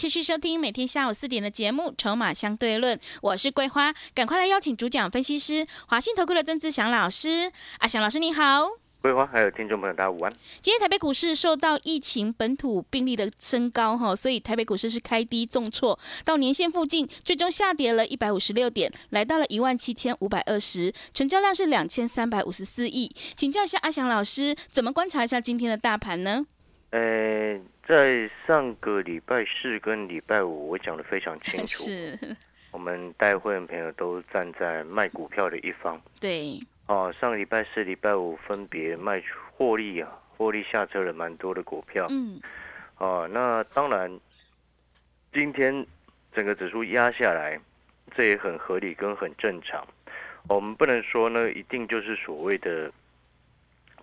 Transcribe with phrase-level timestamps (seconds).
[0.00, 7.52] 欢迎持续收听每天下午四点的节目《筹码相对论》，我是桂花，赶快来邀请主讲分析师华信投顾的曾志祥老师。
[7.80, 8.66] 阿祥老师你好，
[9.02, 10.32] 桂花还有听众朋友大家午安。
[10.62, 23.14] 今天台北股市受到疫情本土病例的升高哈，所以台北股市是开低重挫，到年线附近，最终下跌了一百五十六点，来到了一万七千五百二十，成交量是两千三百五十四亿。
[23.36, 26.46] 请教一下阿祥老师，怎么观察一下今天的大盘呢？
[26.92, 32.16] 呃，在上个礼拜四跟礼拜五，我讲的非常清楚， 是，
[32.70, 36.00] 我们带会员朋友都站在卖股票的一方。
[36.20, 36.56] 对，
[36.86, 42.06] 哦，上个礼拜四、礼拜五分别卖出获利啊，获利下车了蛮多的股票。
[42.10, 42.40] 嗯，
[42.98, 44.08] 哦，那当然，
[45.32, 45.84] 今天
[46.32, 47.58] 整个指数压下来，
[48.14, 49.84] 这也很合理跟很正常。
[50.48, 52.88] 我们不能说呢，一定就是所谓的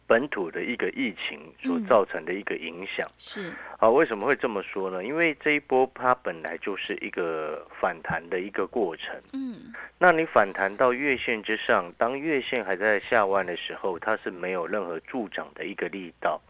[0.07, 3.07] 本土的一个疫情所嗯造成的一个影响。
[3.17, 5.03] 是，啊，为什么会这么说呢？
[5.03, 9.15] 因为这一波它本来就是一个反弹的一个过程。
[9.33, 16.41] 嗯，那你反弹到月线之上，当月线还在下弯的时候，它是没有任何助长的一个力道。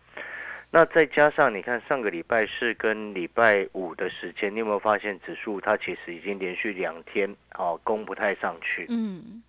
[0.69, 8.85] 那再加上你看上个礼拜四跟礼拜五的时间，你有没有发现指数它其实已经连续两天啊攻不太上去？
[8.89, 9.41] 嗯，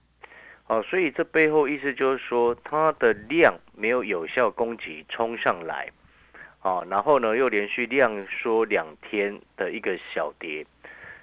[0.68, 5.88] 哦，所以这背后意思就是说，它的量没有有效供给冲上来，
[6.60, 10.66] 哦，然后呢又连续量缩两天的一个小跌，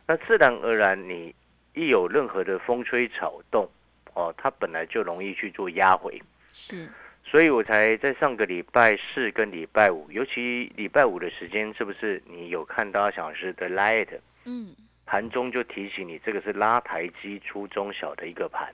[0.08, 1.34] 那自然而然你
[1.76, 3.70] 一有任何的风吹草动，
[4.16, 6.20] 哦，它本来就容易去做压回，
[6.52, 6.90] 是，
[7.24, 14.08] 所以我才在上个礼拜四跟礼拜五，尤其礼拜五的时间，是不是你有看到小时的 light
[14.46, 14.76] 嗯，
[15.06, 18.74] 盘中就提醒你，这个是拉台机出中小的一个盘。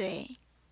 [0.00, 0.26] 对，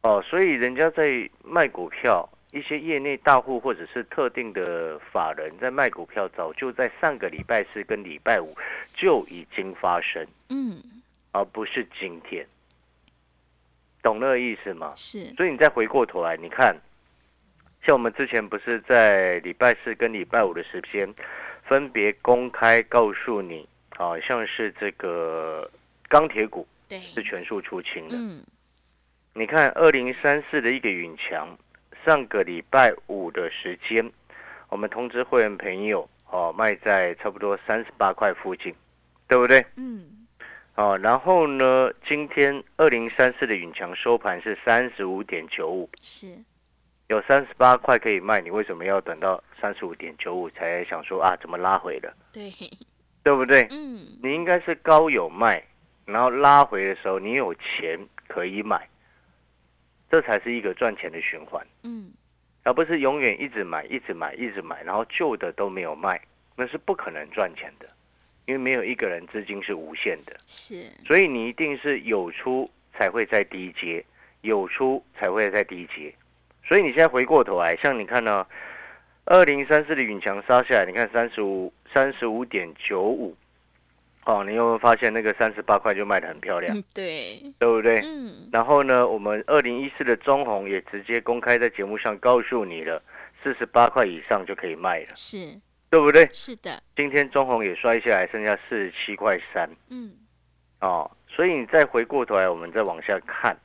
[0.05, 8.57] 哦，所以人家在卖股票，一些业内大户或者是特定的法人在卖股票，早就在上个礼拜四跟礼拜五
[8.95, 10.83] 就已经发生，嗯，
[11.33, 12.47] 而不是今天。
[14.03, 14.95] 懂那个意思吗？
[14.97, 16.75] 是，所以你再回过头来，你看，
[17.85, 21.07] 像我们之前不是在礼拜四跟礼拜五的时间，
[21.65, 25.71] 分别公开告诉你，好、像是这个
[26.09, 28.17] 钢铁股对，是全数出清的。
[28.17, 28.41] 嗯，
[29.39, 31.57] 你看二零三四的一个允强，
[32.05, 34.11] 上个礼拜五的时间，
[34.69, 38.75] 我们通知会员朋友哦，卖在差不多三十八块附近，
[39.29, 39.65] 对不对？
[39.77, 40.27] 嗯，
[40.75, 46.27] 哦，然后呢，今天二零三四的允强收盘是三十五点九五，是，
[47.07, 52.53] 有三十八块可以卖，你为什么要等到三十五点九五才想说啊，怎么拉回了，对，
[53.23, 53.69] 对不对？
[53.71, 55.63] 嗯，你应该是高有卖，
[56.07, 57.97] 然后拉回的时候你有钱
[58.27, 58.89] 可以买，
[60.11, 61.67] 这才是一个赚钱的循环。
[61.83, 62.11] 嗯，
[62.65, 66.21] 而不是永远一直买、一直买、一直买，然后旧的都没有卖，
[66.57, 67.89] 那是不可能赚钱的，
[68.47, 74.05] 因为没有一个人资金是无限的，是，所以你一定是有出才会在低阶，
[74.43, 76.13] 有出才会在低阶。
[76.67, 78.47] 所以你现在回过头来，像你看呢，
[79.25, 83.35] 二零三四的永强杀下来，你看三十五、三十五点九五，
[84.29, 88.03] 哦，你有没有发现那个三十八块就卖的很漂亮，嗯，对，对不对？
[88.05, 93.03] 嗯，然后呢，我们二零一四的中红也直接公开在节目上告诉你了，
[93.43, 95.59] 四十八块以上就可以卖了，是，
[95.89, 96.29] 对不对？
[96.31, 99.67] 是的，今天中红也摔下来，剩下四十七块三。
[99.89, 100.13] 嗯，
[100.83, 103.57] 哦，所以你再回过头来，我们再往下看，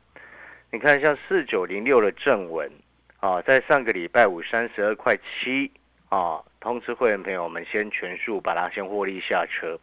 [0.71, 2.71] 你看像四九零六的正文
[3.19, 5.69] 啊，在上个礼拜五三十二块七
[6.07, 9.77] 啊，通知会员朋友，我们先全数把它先获利下车，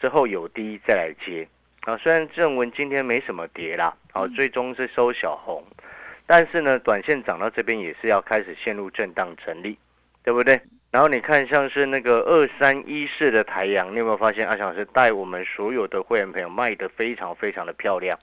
[0.00, 1.46] 之后有低再来接。
[1.82, 5.64] 啊，虽然正文今天没什么跌啦，好、嗯最终是收小红，
[6.26, 9.78] 但是呢，短线涨到这边也是要开始陷入震荡整理，
[10.22, 10.60] 对不对？
[10.90, 18.18] 然后你看像是那个二三一四的台阳，你有没有发现阿翔老师带我们所有的会员朋友卖得非常非常的漂亮？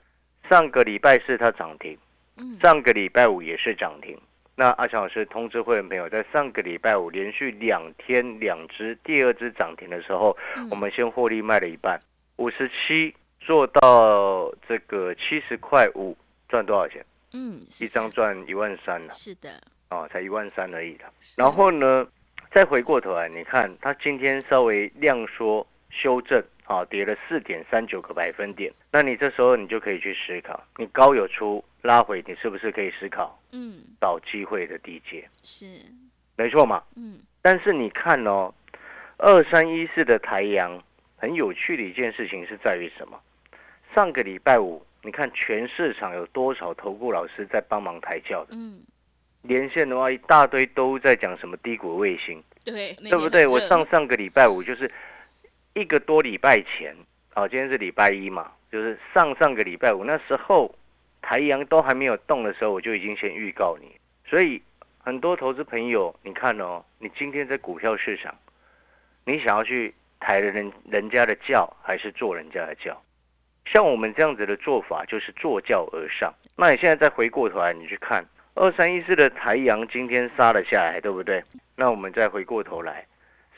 [0.48, 1.98] 上个礼拜四它涨停，
[2.36, 4.16] 嗯，上个礼拜五也是涨停。
[4.58, 10.66] 那阿强老师通知会员朋友，在上个礼拜五连续两天两只，第二只涨停的时候，嗯。
[10.70, 12.00] 我们先获利卖了一半，
[12.36, 16.16] 五十七做到这个七十块五，
[16.48, 17.04] 赚多少钱？
[17.34, 19.60] 嗯，一张赚一万三了，是的，
[19.90, 21.04] 哦，才一万三而已的。
[21.36, 22.06] 然后呢，
[22.50, 28.72] 再回过头来，你看它今天稍微量缩修正，啊，跌了四点三九个百分点。
[28.90, 35.28] 那你这时候你就可以去思考，你高有出拉回，你是不是可以思考嗯，找机会的低阶？
[35.42, 35.64] 是，
[36.36, 36.82] 没错嘛。
[36.96, 38.52] 嗯但是你看哦，
[39.18, 40.82] 二三一四的台阳
[41.16, 43.20] 很有趣的一件事情是在于什么？
[43.94, 48.48] 上个礼拜五，你看全市场有多少投顾老师在帮忙抬轿的？
[48.56, 48.80] 嗯，
[49.42, 53.46] 连线的话，一大堆都在讲什么低谷卫星，对，对不对？
[53.46, 54.90] 我上上个礼拜五就是
[55.76, 56.96] 一个多礼拜前，
[57.34, 60.74] 啊，今天是礼拜一嘛，就是上上个礼拜五那时候，
[61.20, 63.94] 太阳都还没有动的时候，我就已经先预告你。
[64.26, 64.62] 所以
[64.98, 68.34] 很多投资朋友，你看哦，你今天在股票市场，
[69.26, 72.98] 你想要去抬人人家的轿，还是坐人家的轿？
[73.66, 76.32] 像我们这样子的做法，就是坐轿而上。
[76.56, 78.24] 那你现在再回过头来，你去看
[78.54, 81.44] 二三一四的台阳今天杀了下来，对不对？
[81.76, 83.04] 那我们再回过头来，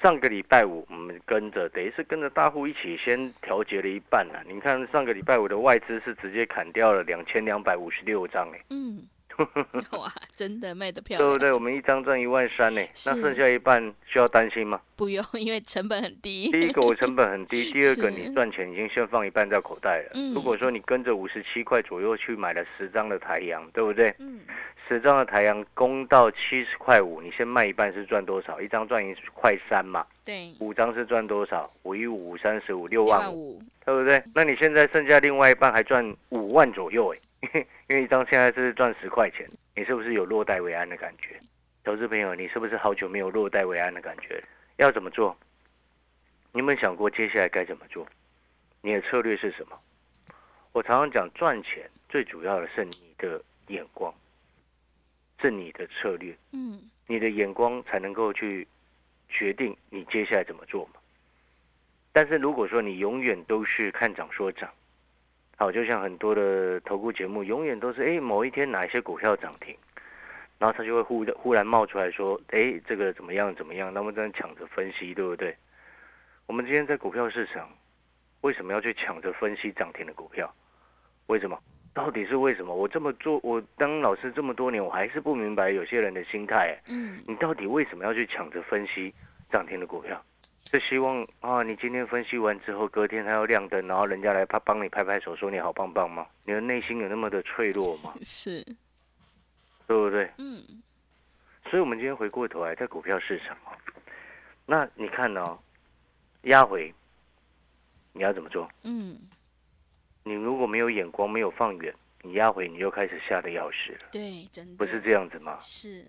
[0.01, 4.43] 上个礼拜五我们跟着，等于是跟着大户一起先调节了一半了。
[4.47, 9.03] 你看上个礼拜五的外资是直接砍掉了两千两百五十六张，哎，嗯，
[9.99, 11.53] 哇，真的卖的漂亮，对不对？
[11.53, 14.81] 我们一张赚一万三呢，那剩下一半需要担心吗？
[14.97, 16.51] 不用，因为成本很低。
[16.51, 20.11] 第一个我成本很低，第二个 你赚钱已经先放一半在口袋了。
[20.15, 24.15] 嗯如果说你跟着五十七块左右去买了十张的台阳，对不对？
[24.19, 24.41] 嗯，
[24.89, 28.61] 十张的台阳攻到七十块五，你先卖一半是赚多少？
[28.61, 31.71] 一张赚一块三嘛，对，五张是赚多少？
[31.85, 34.23] 五一五三十五六六万五，万五，对不对？
[34.35, 37.19] 那你现在剩下另外一半还赚五万左右哎，
[37.89, 41.39] 因为一张现在是赚十块钱，你是不是有落袋为安的感觉？
[41.85, 44.43] 投资朋友，你是不是好久没有落袋为安的感觉？
[44.77, 45.37] 要怎么做？
[46.53, 48.07] 你有没有想过接下来该怎么做？
[48.83, 49.79] 你的策略是什么？
[50.73, 54.13] 我常常讲，赚钱最主要的是你的眼光，
[55.41, 56.37] 是你的策略。
[56.53, 58.67] 嗯，你的眼光才能够去
[59.29, 61.01] 决定你接下来怎么做嘛。
[62.13, 64.71] 但是如果说你永远都是看涨说涨，
[65.61, 69.77] 好，就像很多的投顾节目，永远都是哎某一天哪一些股票涨停，
[70.57, 75.57] 然后他就会忽忽然冒出来说，哎这个怎么样怎么样，那么在抢着分析，对不对？
[76.47, 77.69] 我们今天在股票市场
[78.43, 80.49] 为什么要去抢着分析涨停的股票？
[81.27, 81.59] 为什么？
[81.93, 82.73] 到底是为什么？
[82.73, 86.73] 我这么做，我当老师这么多年，我还是不明白有些人的心态。
[86.73, 89.13] 哎嗯，你到底为什么要去抢着分析
[89.51, 90.23] 涨停的股票？
[90.71, 96.27] 是希望啊，你今天分析完之后，隔天还要亮灯，然后人家来拍帮你拍拍手，说你好棒棒吗？
[96.45, 98.13] 你的内心有那么的脆弱吗？
[98.23, 98.63] 是，
[99.87, 100.31] 对不对？
[100.37, 100.63] 嗯，
[101.71, 103.73] 所以，我们今天回过头来，在股票市场哦，
[104.67, 105.59] 那你看哦，
[106.43, 106.93] 压回，
[108.13, 108.71] 你要怎么做？
[108.83, 109.19] 嗯，
[110.23, 115.57] 你如果没有眼光，没有放远，你压回，你就开始吓得要死了，对，真的不是这样子吗？
[115.63, 116.05] 是，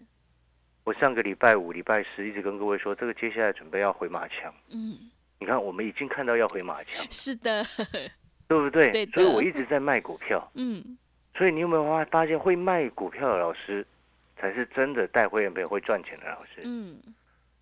[0.90, 4.52] 我上个礼拜五、礼拜十一直跟各位说，这个接下来准备要回马枪。
[4.72, 4.98] 嗯，
[5.38, 7.06] 你看，我们已经看到要回马枪。
[7.12, 7.64] 是的，
[8.48, 8.90] 对不对？
[8.90, 10.50] 对的所以我一直在卖股票。
[10.56, 10.98] 嗯，
[11.38, 13.86] 所以你有没有发发现，会卖股票的老师，
[14.36, 16.62] 才是真的带会员朋友会赚钱的老师？
[16.64, 16.98] 嗯，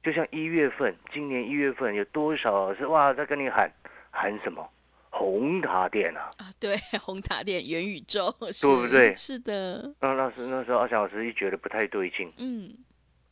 [0.01, 3.69] 就像一月份，今年一月份有多少老师哇在跟你喊
[4.09, 4.65] 喊什么
[5.09, 6.31] 红塔店啊？
[6.37, 12.73] 啊，对， 红塔店元宇宙，对不对是的，那老师那时候阿翔老师一觉得不太对劲，嗯，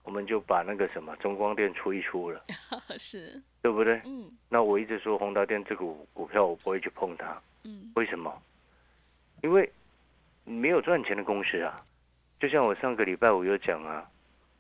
[0.06, 2.42] 我们就把那个什么中光电出一出了，
[2.98, 4.00] 是，对不对？
[4.06, 8.32] 嗯那我一直说宏达电这股股票我不会去碰它，嗯，为什么？
[9.42, 9.70] 因为
[10.46, 11.76] 没有赚钱的公司啊。
[12.40, 14.06] 就像我上个礼拜我有讲啊，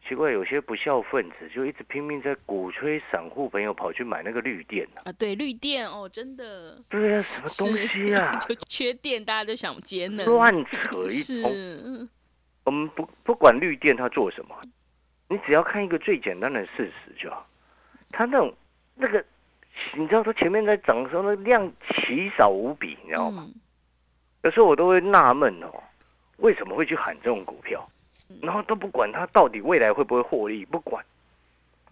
[0.07, 11.51] 奇怪，有些不孝分子就一直拼命在鼓吹散户朋友跑去买那个绿电啊，啊，对，绿电哦，真的，对啊，什么东西啊， 就缺电，大家都想节能，乱扯一，通。
[11.53, 12.09] 嗯
[12.63, 14.59] 我们不不管绿电它做什么，
[15.27, 17.45] 你只要看一个最简单的事实就好。
[18.11, 18.53] 它那种
[18.95, 19.23] 那个，
[19.95, 23.45] 你知道它前面在涨的时候，那量奇少无比，你知道吗？
[23.47, 23.61] 嗯
[24.43, 25.73] 有时候我都会纳闷哦，
[26.37, 27.83] 为什么会去喊这种股票，
[28.43, 31.03] 然后都不管它到底未来会不会获利，不管。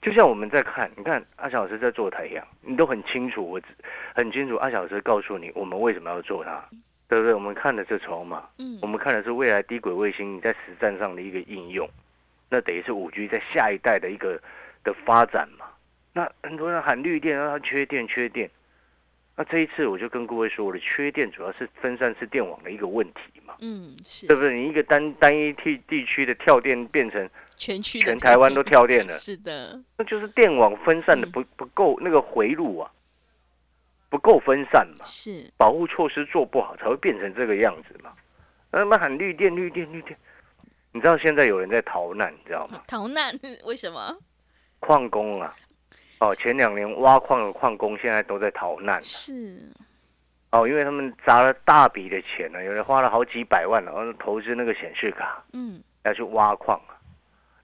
[0.04, 3.66] 就像我们在看，你看阿小老师在做太阳，你都很清楚，我只
[4.14, 4.56] 很清楚。
[4.58, 6.64] 阿小老师告诉你，我们为什么要做它，
[7.08, 7.34] 对不对？
[7.34, 11.90] 我们看的是筹码，嗯我们看的是未来低轨卫星你在实战上的一个应用，
[12.50, 14.42] 那等于是五 G 在下一代的一个
[14.84, 15.66] 的发展嘛。
[16.14, 18.50] 那很多人喊绿电，让它缺电缺电。
[19.36, 24.54] 那这一次我就跟各位说，我的缺电主要是分散式电网的一个问题嘛，嗯，是对不对？
[24.54, 32.92] 你一个单单一地地区的跳电变成全区全台湾都跳电了， 是的，那就是电网分散的嗯不不够那个回路啊，
[34.12, 35.04] 不够分散嘛。
[35.04, 38.14] 是，保护措施做不好，才会变成这个样子嘛。
[38.72, 40.16] 那么喊绿电、绿电、绿电，
[40.94, 42.82] 你知道现在有人在逃难，你知道吗？
[42.88, 44.16] 逃难为什么？
[44.80, 45.54] 矿工啊，
[46.20, 49.04] 哦，前两年挖矿的矿工现在都在逃难。
[49.04, 49.72] 是，
[50.52, 56.94] 哦，因为他们砸了大笔的钱呢，有人花了好几百万，然后投资那个显示卡，嗯，要去挖矿啊。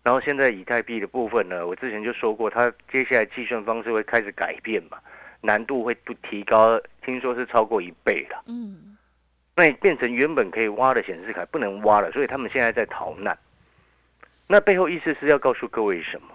[0.01, 4.98] 然后现在以太币的部分呢，我之前就说过，它接下来计算方式会开始改变嘛，
[5.41, 8.41] 难度会不提高，听说是超过一倍了。
[8.48, 8.88] 嗯，
[9.59, 13.37] 那你变成原本可以挖的显示卡不能挖了，所以他们现在在逃难。
[14.47, 16.27] 那背后意思是要告诉各位什么？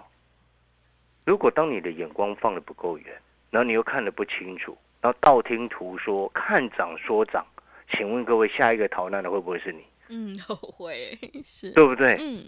[1.25, 3.07] 如果当你的眼光放的不够远，
[3.49, 7.43] 然后你又看得不清楚，然后道听途说，看涨说涨，
[7.89, 9.83] 请问各位，下一个逃难的会不会是你？
[10.09, 12.17] 嗯，后悔是，对不对？
[12.19, 12.45] 嗯，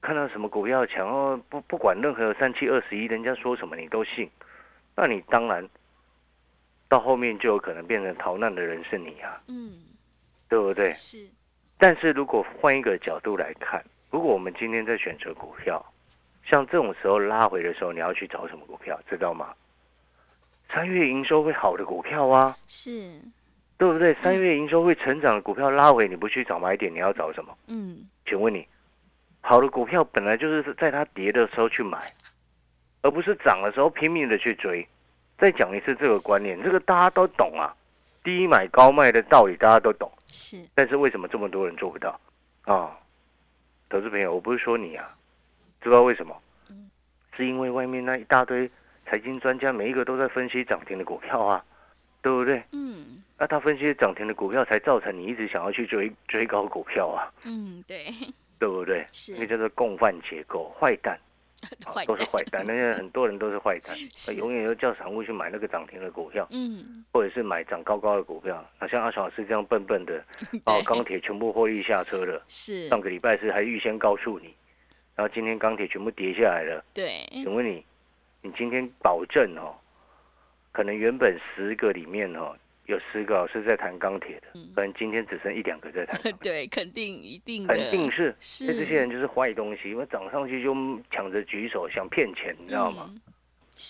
[0.00, 4.28] 看到什么股票强哦，不不管任何三七二十一，人家说什么你都信，
[4.96, 5.64] 那你当然
[6.88, 9.78] 到后面就有可能变成逃难的人是你啊，嗯，
[10.52, 10.92] 对不对？
[10.92, 11.16] 是，
[11.78, 15.82] 但是如果换一个角度来看，如果我们今天在选择股票，
[16.44, 19.54] 像这种时候拉回的时候，你要去找什么股票，知道吗？
[20.68, 23.18] 三月营收会好的股票啊，是，
[23.78, 24.12] 对不对？
[24.22, 27.56] 三月营收会成长的股票拉回，你不去找买点，你要找什么？
[27.68, 28.68] 嗯，请问你，
[29.40, 32.12] 好的股票本来就是在它跌的时候去买，
[33.00, 34.86] 而不是涨的时候拼命的去追。
[35.38, 37.74] 再讲一次这个观念，这个大家都懂啊，
[38.22, 40.12] 低买高卖的道理大家都懂。
[40.32, 42.20] 是，但是为什么这么多人做不到
[42.64, 42.98] 啊？
[43.88, 45.14] 投资朋友，我不是说你啊，
[45.80, 46.34] 知道为什么？
[46.70, 46.90] 嗯
[47.34, 48.70] 是因为外面那一大堆
[49.06, 51.64] 财经专家，每一个都在分析涨停的股票啊，
[52.20, 52.62] 对不对？
[52.72, 58.12] 嗯，那他分析涨停的股票，才造成你一直想要去追追高股票啊，嗯，对，
[58.58, 59.06] 对不对？
[59.12, 61.18] 是那个叫做共犯结构，坏蛋，
[62.06, 62.64] 都是坏蛋。
[62.66, 68.64] 那些很多人都是坏蛋， 是永远都叫散户去买那个涨停的股票，嗯，或者是买涨高高的股票。
[68.80, 70.22] 那像阿小老师这样笨笨的，
[70.66, 72.42] 哦，对钢铁全部获利下车了。
[72.48, 74.54] 是，上个礼拜是还预先告诉你，
[75.14, 76.84] 然后今天钢铁全部跌下来了。
[76.92, 77.84] 对，请问你，
[78.42, 79.74] 你今天保证哦，
[80.72, 86.20] 可能原本十个里面哦，有十个老师在谈钢铁的，可能今天只剩一两个在谈。
[86.42, 90.74] 对，肯定一定的，肯定是，是这些人就是坏东西，因为涨上去就
[91.10, 93.10] 抢着举手想骗钱，你知道吗？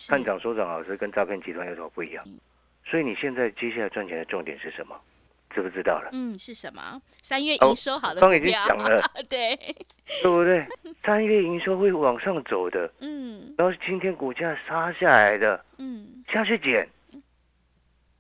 [0.09, 2.23] 看涨说涨，老师跟诈骗集团有什么不一样？
[2.27, 2.39] 嗯
[2.85, 5.01] 所以你现在接下来赚钱的重点是什么？
[5.55, 6.11] 知不知道了？
[6.13, 7.01] 嗯，是什么？
[7.23, 9.57] 三月哦营收好的刚已经，讲了， 对，
[10.21, 10.67] 对不对？
[11.05, 16.87] 三月营收会往上走的，嗯然后今天股价杀下来的，嗯下去捡，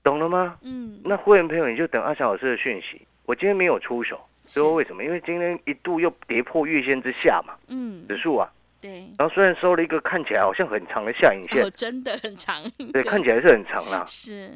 [0.02, 0.58] 懂了吗？
[0.62, 3.00] 嗯，那会员朋友你就等阿翔老师的讯息。
[3.24, 4.54] 我今天没有出手，是。
[4.54, 5.04] 最后为什么？
[5.04, 14.50] 因为今天一度又跌破月线之下嘛，嗯，指数啊，对，然后虽然收了一个看起来好像很长的下影线哦，，真的很长， 对，看起来是很长啦，是，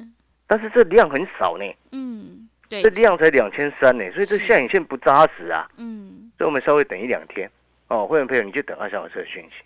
[0.47, 2.83] 但是这量很少呢，嗯，对。
[2.83, 7.49] 这，量才两千三呢，所以这下影线不扎实啊，嗯，所以我们稍微等一两天。
[7.89, 9.65] 哦，会员朋友你就等阿翔老师的讯息。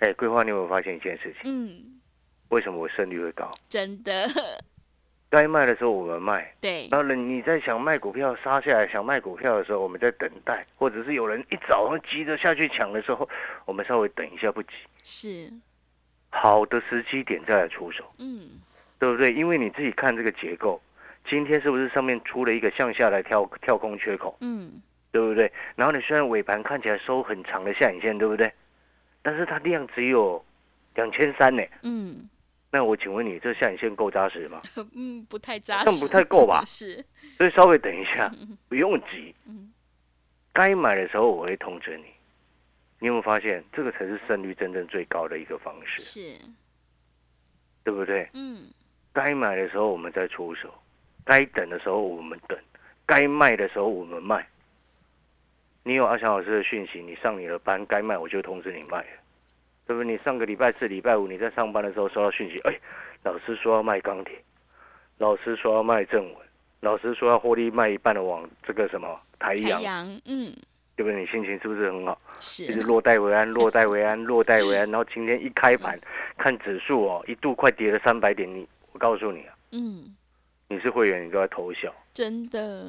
[0.00, 1.42] 哎，桂花，你有没有发现一件事情？
[1.44, 2.00] 嗯，
[2.48, 3.48] 为什么我胜率会高？
[3.68, 4.28] 真的，
[5.32, 13.26] 该卖的时候我们卖，对，然后呢，你在想卖股票杀下来想卖股票的时候，我们在等待，或者是有人一早上急着下去抢的时候，
[13.64, 14.68] 我们稍微等一下不急，
[15.02, 15.50] 是，
[16.28, 18.60] 好的时机点再来出手，嗯，
[18.98, 19.32] 对不对？
[19.32, 20.78] 因为你自己看这个结构，
[21.26, 25.50] 今天是不是上面出了一个向下来跳跳空缺口，嗯，对不对？
[25.76, 28.52] 然后你虽然尾盘看起来收很长的下影线，对不对？
[29.22, 30.44] 但是它量只有
[30.94, 31.62] 两千三呢。
[31.80, 32.28] 嗯，
[32.74, 34.62] 那我请问你，这下影线够扎实吗？
[34.96, 37.04] 嗯，不太扎实，不太够吧 是，
[37.36, 38.34] 所以稍微等一下，
[38.68, 39.70] 不用急嗯。
[40.54, 42.04] 该买的时候我会通知你。
[42.98, 46.40] 你有没有发现，这个才是胜率真正最高的一个方式，是，
[47.84, 48.28] 对不对？
[48.32, 48.68] 嗯，
[49.12, 50.72] 该买的时候我们再出手，
[51.24, 52.58] 该等的时候我们等，
[53.04, 54.46] 该卖的时候我们卖。
[55.82, 59.21] 你有阿翔老师的讯息，你上你的班该卖我就通知你卖了，
[59.86, 60.12] 对不对？
[60.12, 62.78] 你上个礼拜四、礼拜五你在上班的时候收到讯息，哎，
[63.22, 64.34] 老师说要卖钢铁，
[65.18, 66.36] 老师说要卖正文，
[66.80, 70.52] 老师说要获利卖一半的往这个什么台太阳，阳，嗯，
[70.96, 71.20] 对不对？
[71.20, 72.20] 你心情是不是很好？
[72.40, 74.90] 是就是落袋为安，落袋为安，落袋为安。
[74.90, 75.98] 然后今天一开盘，
[76.36, 80.14] 看指数哦，一度快跌了三百点，你我告诉你啊，嗯，
[80.68, 82.86] 你是会员，你都在偷笑，真的，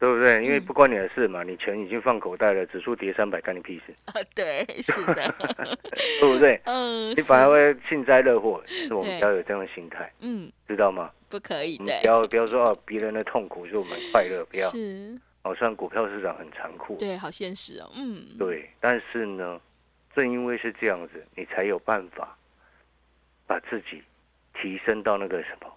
[0.00, 0.42] 对不对？
[0.42, 5.34] 因为嗯不关你的事嘛，你钱已经放口袋了，指数跌三百，干你屁事， 啊，对，是的，
[6.20, 6.58] 对不对？
[6.64, 11.10] 嗯，你反而会幸灾乐祸，是我们要有这样的心态，嗯，知道吗？
[11.28, 14.66] 不可以的不，要不要说哦，别人的痛苦是我们快乐，不要。
[14.70, 19.60] 是，哦，虽然股票市场很残酷，对，好现实哦，嗯，对，但是呢，
[20.14, 22.34] 正因为是这样子，你才有办法
[23.46, 24.02] 把自己
[24.54, 25.70] 提升到那个什么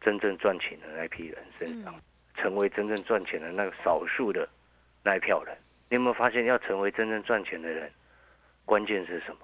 [0.00, 1.94] 真正赚钱的那批人身上，
[2.36, 4.48] 成为真正赚钱的那个少数的
[5.02, 5.56] 那一票人。
[5.88, 7.90] 你有没有发现，要成为真正赚钱的人，
[8.64, 9.40] 关键是什么？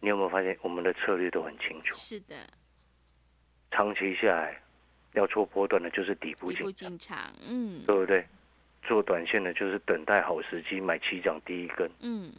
[0.00, 1.94] 你有没有发现我们的策略都很清楚？
[1.94, 2.34] 是的，
[3.70, 4.60] 长期下来，
[5.12, 8.26] 要做波段的就是底部进场，嗯对不对？
[8.82, 11.88] 做短线的就是等待好时机买起涨第一根。
[12.00, 12.32] 嗯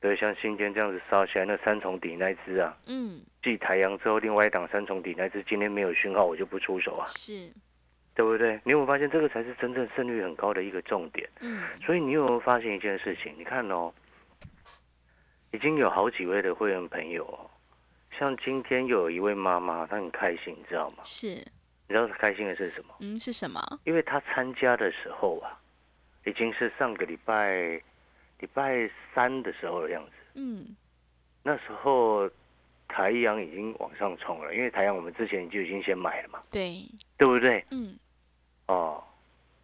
[0.00, 7.48] 对，像今天这样子杀起来，那三重底那一只啊，嗯，继太阳之后，另外一档三重底那只今天没有讯号，我就不出手啊，是，
[8.14, 8.60] 对不对？
[8.64, 11.28] 你有没有发现这个才是真正胜率很高的一个重点？
[11.40, 13.34] 嗯所以你有没有发现一件事情？
[13.36, 13.92] 你看哦，
[15.50, 17.50] 已经有好几位的会员朋友哦，
[18.18, 20.98] 像今天又有一位妈妈，她很开心，你知道吗？
[21.02, 22.94] 是，你知道她开心的是什么？
[23.00, 23.60] 嗯是什么？
[23.84, 25.58] 因为她参加的时候啊，
[26.24, 27.80] 已经是上个礼拜
[28.38, 30.12] 礼拜三的时候的样子。
[30.34, 30.76] 嗯
[31.42, 32.30] 那时候
[32.88, 36.84] 台阳已经往上冲了，因为台阳我们之前就已经先买了嘛，对，
[37.18, 37.64] 对不对？
[37.70, 37.96] 嗯
[38.66, 39.02] 哦，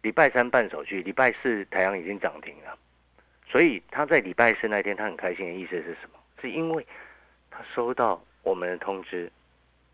[0.01, 2.77] 礼拜三办手续，礼拜四太阳已经涨停了，
[3.47, 6.19] 所以他在礼拜四那天他很开心的意思是什么？
[6.41, 6.85] 是因为
[7.49, 9.31] 他收到我们的通知，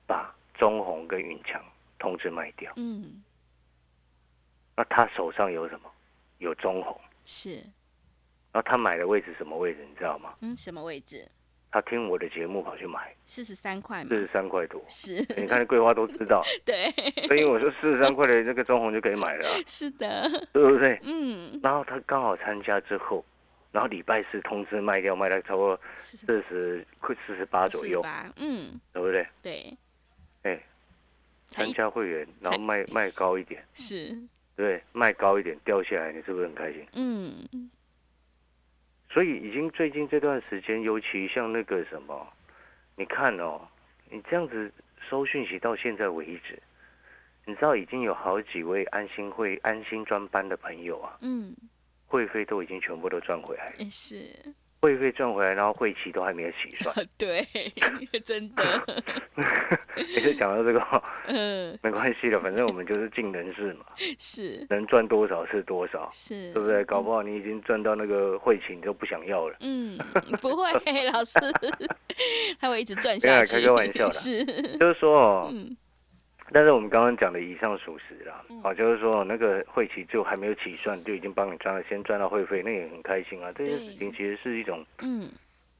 [0.05, 1.63] 把中红跟云强
[1.99, 3.23] 通知卖掉，嗯
[4.75, 5.91] 那他手上有什么？
[6.39, 7.55] 有中红，是，
[8.51, 9.83] 然后他买的位置什么位置？
[9.89, 10.35] 你知道吗？
[10.41, 11.27] 嗯什么位置？
[11.71, 14.09] 他听我的节目跑去买，四十三块嘛。
[14.09, 14.81] 四，十三块多。
[14.87, 16.91] 是，你看桂花都知道， 对，
[17.27, 20.99] 所以我说四十三块的那个中红就可以买了啊、 是的，对不对？
[21.03, 21.59] 嗯。
[21.61, 23.23] 然后他刚好参加之后，
[23.71, 28.79] 然后礼拜四通知卖掉，卖到差不多四四十快四十八左右，八，嗯。
[28.93, 29.27] 对不对？
[29.41, 29.77] 对，
[30.43, 30.59] 哎，
[31.47, 34.17] 参加会员，然后卖卖高一点，是，
[34.55, 34.81] 对？
[34.93, 36.85] 卖高一点掉下来，你是不是很开心？
[36.93, 37.69] 嗯
[39.09, 42.27] 所以已经最近这段时间，尤其像那个什么，
[42.95, 43.61] 你看哦，
[44.09, 44.71] 你这样子
[45.09, 46.61] 收讯息到现在为止，
[47.45, 51.55] 你知道已经有好几位安心会安心专班的朋友啊，嗯，
[52.05, 56.95] 会费都已经全部都赚回来了，也是，会费赚回来，然后会期都还没有起算。
[57.17, 57.45] 对，
[58.23, 58.63] 真的，
[59.95, 63.85] 每次讲到这个哦，嗯，没关系的，反正我们就是尽人事嘛，
[64.19, 64.65] 是。
[64.69, 66.83] 能赚多少是多少，是，对不对？
[66.85, 69.57] 搞不好你已经赚到那个会期，你都不想要了。
[69.61, 69.97] 嗯，
[70.41, 70.71] 不会，
[71.11, 71.33] 老师，
[72.59, 74.11] 他会一直赚下去，开个玩笑啦。
[74.11, 74.45] 是，
[74.77, 75.75] 就是说哦，嗯
[76.51, 83.51] 但是我们刚刚讲的以上属实啦嗯，哦，就是说那个会期就还没有起算，就已经帮你赚了，先赚到会费，那也很开心啊。
[83.53, 85.29] 这件事情其实是一种，嗯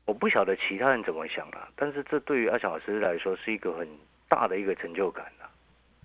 [0.05, 3.87] 我不晓得其他人怎么想啦，但是这对于阿翔老师来说是一个很
[4.29, 5.49] 大的一个成就感啦。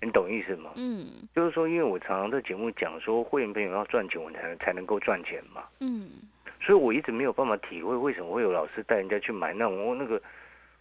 [0.01, 0.71] 你懂意思吗？
[0.75, 5.63] 嗯就是说，因为我常常在节目讲说，会员朋友要赚钱，我才能才能够赚钱嘛。
[5.79, 6.09] 嗯，
[6.61, 10.21] 所以我一直没有办法体会为什么会有老师带人家去买那种那个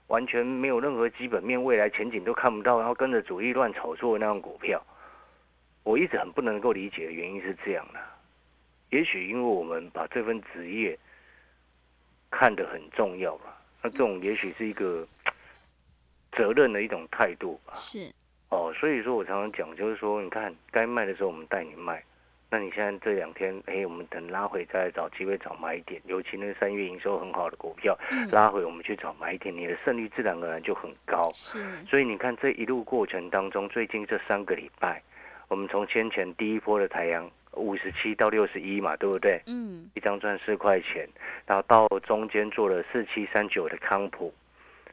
[0.09, 4.83] 完全没有任何基本面、未来前景都看不到，然后跟着主力乱炒作的那种股票。
[5.85, 7.99] 我一直很不能够理解的原因是这样的，
[8.91, 10.97] 也许因为我们把这份职业
[12.31, 15.05] 看得很重要吧，那这种也许是一个
[16.31, 17.73] 责任的一种态度吧。
[17.75, 18.12] 是，
[18.51, 22.05] 哦，所以说我常常讲，就是说，你看该卖的时候我们带你卖，
[22.53, 31.31] 那你现在这两天，哎，我们等拉回再找机会找买点，尤其那个三月营收很好的股票，嗯拉回我们去找买点，你的胜率自然而然就很高。
[31.33, 35.03] 是，所以你看这一路过程当中，最近这三个礼拜，
[35.49, 39.41] 我们从先前第一波的太阳五十七到六十一嘛，对不对？
[39.47, 41.09] 嗯一张赚四块钱，
[41.47, 44.31] 然后到中间做了四七三九的康普，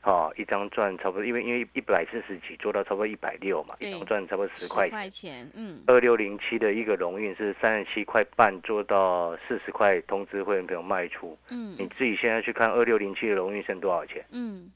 [0.04, 4.92] 哦，一张赚差不多，因为因为一百四十几做到差不多一百六嘛，一张赚差不多十块钱。
[4.92, 5.84] 块钱，嗯。
[5.88, 11.38] 二六零七的一个荣运是三十七块半做到四十块，通知会员朋友卖出。
[11.50, 11.76] 嗯。
[11.78, 14.72] 你嗯自己现在去看二六零七的荣运剩多少钱，嗯，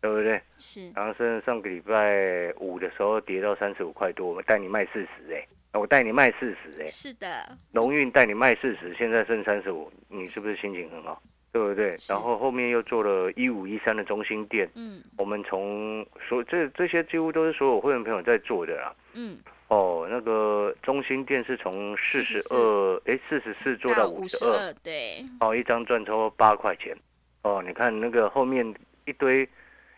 [0.00, 0.40] 对不对？
[0.58, 11.20] 是，然后剩上个礼拜五的时候跌到三十五块多，我们带你卖四十哎，我带你卖四十哎，是的，荣运带你卖四十，现在剩三十五，你是不是心情很好？
[11.56, 11.96] 对不对？
[12.08, 15.02] 然后后面又做了一五一三的中心店，嗯。
[15.16, 18.94] 我们从所这这些几乎都是所有会员朋友在做的啦。
[19.14, 19.38] 嗯，
[19.68, 23.40] 哦，那个中心店是从四十二哎四。
[23.46, 26.96] 十四做到五五十二，十二，对，哦，一张赚超过八块钱。
[27.42, 29.48] 哦，你看那个后面一堆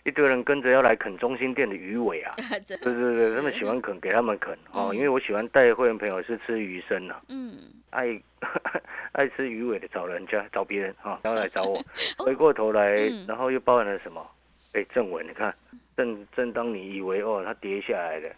[0.08, 2.34] 一堆人跟着要来啃中心店的鱼尾啊，
[2.66, 4.96] 对对对，他们喜欢啃，给他们啃哦，嗯。
[4.96, 7.54] 因为我喜欢带会员朋友是吃鱼生啊，嗯。
[7.90, 8.18] 爱
[9.12, 11.82] 爱吃鱼尾的找人家找别人啊，然后来找我，
[12.18, 14.26] 回过头来嗯，然后又包含了什么？
[14.72, 15.54] 哎，正文，你看，
[15.96, 18.28] 正正当你以为哦它跌下来的，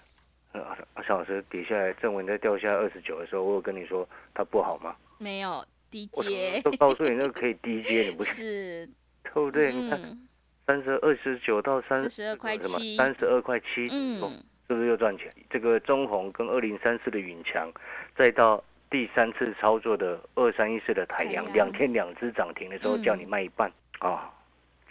[0.60, 4.94] 啊，小老师跌下来，正文在掉下二十九的时候，我有跟你说它不好吗？
[5.18, 8.86] 没有低我阶，都告诉你那个可以低阶，你不是是，
[9.24, 9.72] 对不对？
[9.72, 10.26] 你看嗯
[10.70, 13.88] 三十二十九到三十二块七三十二块七，
[14.20, 15.28] 哦嗯是不是又赚钱？
[15.50, 17.68] 这个中红跟二零三四的云强，
[18.14, 24.30] 再到第三次操作的二三一四的太阳，两天两只涨停的时候嗯叫你卖一半啊、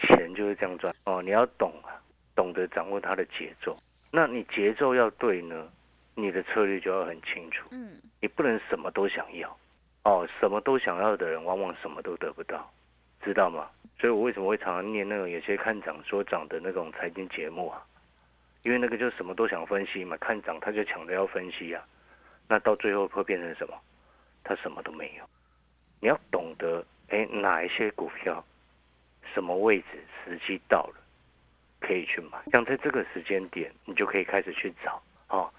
[0.02, 1.22] 钱就是这样赚哦。
[1.22, 1.96] 你要懂啊，
[2.36, 3.74] 懂得掌握它的节奏。
[4.12, 5.70] 那你节奏要对呢，
[6.14, 7.70] 你的策略就要很清楚。
[7.72, 9.58] 嗯，你不能什么都想要
[10.04, 12.70] 哦，什么都想要的人，往往什么都得不到，
[13.24, 13.70] 知道吗？
[14.00, 17.84] 所以我为什么会常常念那种有些看涨说涨的那种财经节目啊？
[18.64, 21.84] 因为那个就什么都想分析嘛，看涨他就抢着要分析啊，
[22.48, 23.74] 那到最后会变成什么？
[24.44, 25.24] 他什么都没有。
[26.00, 28.44] 你要懂得，哎，哪一些股票，
[29.34, 29.86] 什么位置，
[30.24, 30.96] 时机到了，
[31.80, 32.38] 可以去买。
[32.52, 35.52] 像在这个时间点，你就可以开始去找啊。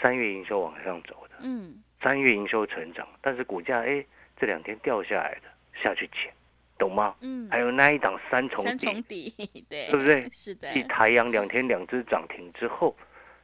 [0.00, 4.04] 三月营收往上走的，嗯，三月营收成长，但是股价哎
[4.38, 5.48] 这两天掉下来的，
[5.82, 6.30] 下去捡，
[6.78, 7.14] 懂吗？
[7.20, 9.34] 嗯，还有那一档三重三底，重底，
[9.68, 10.28] 对，对不对？
[10.32, 12.94] 是的，继台阳两天两只涨停之后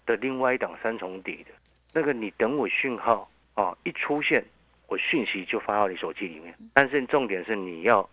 [0.06, 1.52] 的另外一档三重底的，
[1.92, 4.44] 那个你等我讯号啊一出现，
[4.88, 6.54] 我讯息就发到你手机里面。
[6.74, 8.08] 但是重点是你要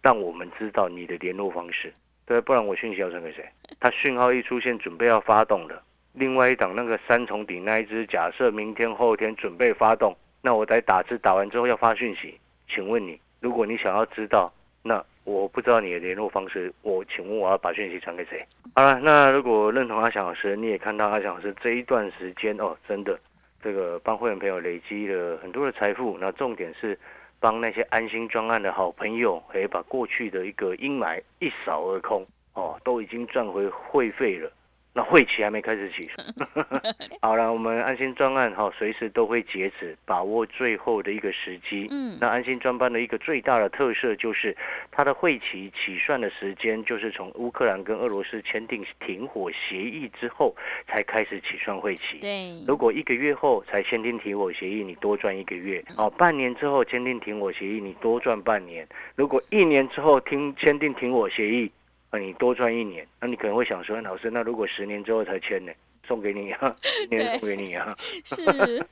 [0.00, 1.92] 让我们知道你的联络方式，
[2.26, 3.44] 对，不然我讯息要传给谁？
[3.80, 14.50] 他讯号一出现，准备要发动的，另外一档那个三重底那一只，假设明天后天准备发动，那我在打字打完之后要发讯息，请问你，如果你想要知道，
[14.84, 18.40] 那我不知道你的联络方式，我请问我要把讯息传给谁？
[18.76, 23.18] 好了，那如果认同阿翔老师，你也看到阿翔老师这一段时间哦，真的
[23.60, 26.96] 这个帮会员朋友累积了很多的财富，那重点是
[27.40, 32.24] 帮那些安心专案的好朋友，可以把过去的一个阴霾一扫而空
[32.54, 34.48] 哦，都已经赚回会费了。
[34.94, 36.26] 那会期还没开始起算，
[37.22, 41.88] 好了，我们安心专案哈，随时都会截止，把握最后的一个时机。
[41.90, 44.54] 嗯，那安心专班的一个最大的特色就是，
[44.90, 50.54] 它的会期起算的时间就是从乌克兰跟俄罗斯签订停火协议之后
[50.86, 52.18] 才开始起算会期。
[52.20, 58.84] 对，如果一个月后才签订停火协议，你多赚一个月；哦，半年之后签订停火协议，你多赚半年；
[59.16, 61.72] 如果一年之后听签订停火协议，
[62.12, 63.04] 啊，你多赚一年。
[63.20, 65.72] 那你可能会想说，老师，那如果十年之后才签呢？
[66.06, 67.96] 送给你啊，十年送给你啊。
[68.24, 68.86] 是，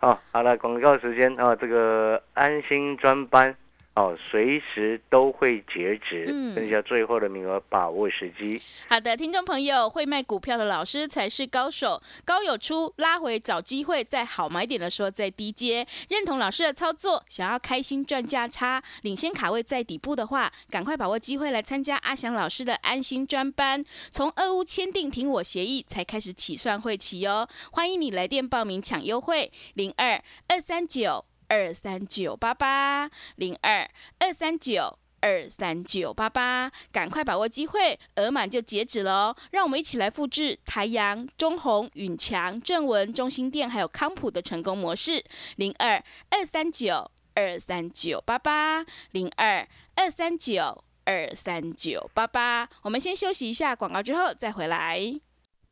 [0.00, 3.54] 好，好了，广告时间啊，这个安心专班
[3.96, 8.60] 哦，随时都会截止，嗯剩下最后的名额，把握时机。
[8.88, 15.86] 好的，听众朋友，会卖股票的老师才是高手，高有出，拉回找机会，在好买点的时候再低接。
[16.10, 23.82] 认同老师的操作，想要开心赚价差，领先卡位在底部的话，赶快把握机会来参加阿翔老师的安心专班。
[24.10, 34.98] 从二屋签订停火协议才开始起算会期哦，欢迎你来电报名抢优惠，零二二三九二三九八八零二二三九。
[35.20, 39.34] 二三九八八，赶快把握机会，额满就截止喽。
[39.50, 45.24] 让我们一起来复制台阳、中宏、允强、正文、中心店还有康普的成功模式。
[45.56, 52.68] 零二二三九二三九八八，零二二三九二三九八八。
[52.82, 55.18] 我们先休息一下广告，之后再回来。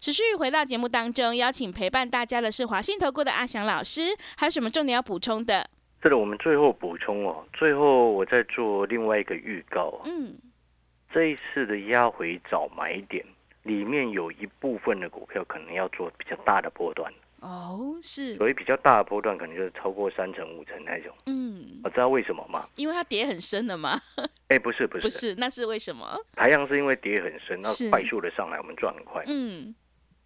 [0.00, 5.68] 持续回到节目当中，邀请陪伴大家的是华信投顾的阿翔老师，还有什么重点要补充的？
[6.00, 10.36] 这里我们最后补充哦，最后我再做另外一个预告哦，嗯，
[11.12, 13.26] 这一次的压回早买点
[13.64, 21.12] 里面有一部分的股票可能要做比较大的波段，哦，是，所以比较大的波段可能就是超过三成五成那种。
[21.26, 22.68] 嗯，我知道为什么吗？
[22.76, 24.00] 因为它跌很深了嘛，
[24.46, 26.16] 哎，不是不是，不是，那是为什么？
[26.36, 29.24] 台阳是因为跌很深，是那快速的上来，我们赚很快。
[29.26, 29.74] 嗯，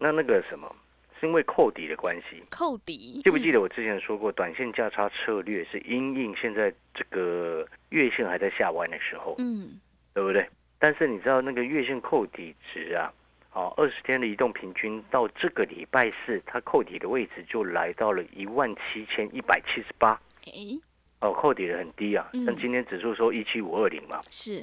[0.03, 0.75] 那那个什么，
[1.21, 2.43] 是因为扣底的关系。
[2.51, 9.79] 扣底，记不记得我之前说过，短线价差策略是因应现在这个月线还在下弯的时候，嗯？
[10.13, 10.45] 对不对？
[10.81, 13.07] 但是你知道那个月线扣底值啊，
[13.53, 20.81] 哦，二十天的移动平均到这个礼拜四，它扣底的位置就来到了一万七千一百七十八，嗯，哎，
[21.21, 22.29] 哦，扣底的很低啊。
[22.45, 24.63] 但今天指数收一七五二零嘛，是，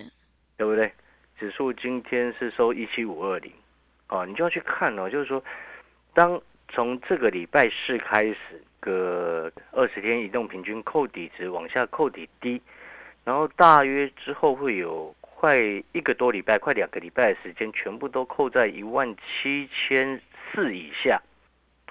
[0.57, 0.91] 对不对？
[1.39, 3.49] 指数今天是收一七五二零，
[4.09, 5.41] 哦，你就要去看哦，就是说，
[6.13, 8.37] 当从这个礼拜四开始，
[8.79, 12.61] 个二十天移动平均扣底值往下扣底低，
[13.23, 21.21] 然后大约之后会有快一个多礼拜，快两个礼拜的时间，全部都扣在一万七千四以下，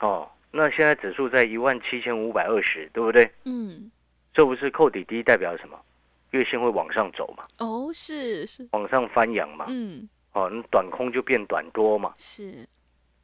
[0.00, 3.31] 哦，那现在指数在一万七千五百二十，对不对？
[3.44, 3.90] 嗯，
[4.35, 5.78] 这不是扣底低代表什么？
[6.33, 12.67] 月线会往上走嘛，哦，是是，往上翻扬嘛，嗯，哦，那短空就变短多嘛，是，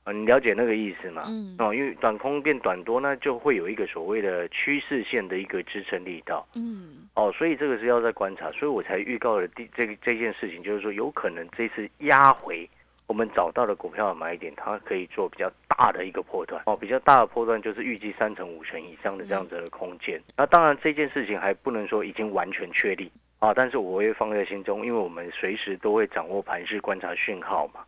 [0.05, 1.25] 啊，你了解那个意思吗？
[1.29, 6.47] 嗯哦，因为短空变短多，那就会有一个所谓的趋势线的一个支撑力道。
[6.55, 12.69] 嗯，哦，所以这个是要在观察，所以我才预告了第这个这件事情，就是说有可能这次压回，
[13.07, 16.62] 我们找到的股票的买点，它可以做比较大的一个破段。
[16.67, 20.21] 哦，比较大的破段就是预计三成五成以上的这样子的空间。
[20.37, 27.85] 那当然这件事情还不能说已经完全确立啊，但是我会放在心中，因为我们随时都会掌握盘势观察讯号嘛。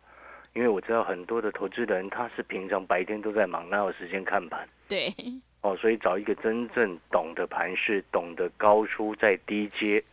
[0.53, 4.67] 因为我知道很多的投资人他是平常白天都在忙，哪有时间看盘？
[4.87, 5.13] 对，
[5.61, 10.03] 哦，所以找一个真正懂得盘势、懂得高出在低阶，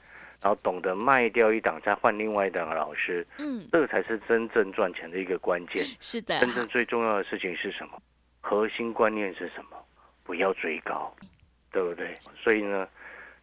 [0.42, 5.82] 然后懂得卖掉一档再换另外一档的老师，嗯，这个才是真正赚钱的一个关键。
[5.98, 7.98] 是的，真正最重要的事情是什么？
[8.42, 9.78] 核心观念是什么？
[10.24, 11.14] 不要追高，
[11.72, 12.14] 对不对？
[12.36, 12.86] 所以呢，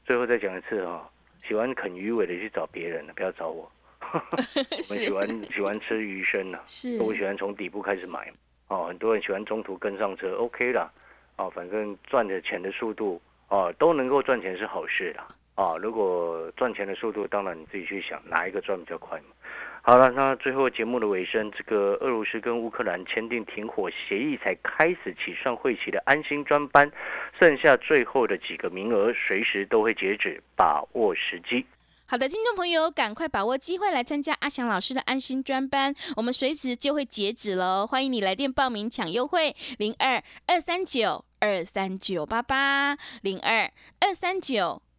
[0.05, 1.01] 最后再讲一次哦，
[1.43, 3.69] 喜欢啃鱼尾的去找别人了，不要找我。
[4.13, 5.13] 我们喜是。
[5.13, 8.31] 欢喜欢吃鱼生呢、是，我喜欢从底部开始买，
[8.67, 10.91] 哦，很多人喜欢中途跟上车，OK 啦，
[11.37, 19.27] 哦，反正赚的钱的速度，哦，都能够赚钱是好事啦，啊，如果赚钱的速度，当然你自己去想哪一个赚比较快嘛。
[19.83, 26.91] 好了，那最后节目的尾声，这个俄罗斯跟乌克兰签订停火协议才开始起算会期的安心专班，
[27.39, 31.65] 剩下最后的几个名额，随时都会截止，把握时机。
[32.05, 44.83] 好的，听众朋友，赶快把握机会来参加阿翔老师的安心专班，我们随时就会截止喽，欢迎你来电报名抢优惠，零二二三九二三九八八，零二二三九。